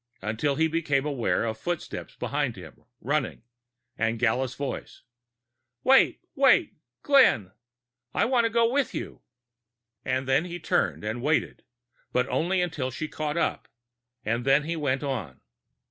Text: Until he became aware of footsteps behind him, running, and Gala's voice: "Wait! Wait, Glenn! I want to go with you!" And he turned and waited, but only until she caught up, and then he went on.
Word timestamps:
Until 0.23 0.55
he 0.55 0.67
became 0.67 1.05
aware 1.05 1.45
of 1.45 1.59
footsteps 1.59 2.15
behind 2.15 2.55
him, 2.55 2.85
running, 3.01 3.43
and 3.99 4.17
Gala's 4.17 4.55
voice: 4.55 5.03
"Wait! 5.83 6.21
Wait, 6.33 6.77
Glenn! 7.03 7.51
I 8.11 8.25
want 8.25 8.45
to 8.45 8.49
go 8.49 8.67
with 8.67 8.95
you!" 8.95 9.21
And 10.03 10.27
he 10.47 10.57
turned 10.59 11.03
and 11.03 11.21
waited, 11.21 11.63
but 12.11 12.27
only 12.29 12.61
until 12.63 12.89
she 12.89 13.07
caught 13.07 13.37
up, 13.37 13.67
and 14.25 14.43
then 14.43 14.63
he 14.63 14.75
went 14.75 15.03
on. 15.03 15.39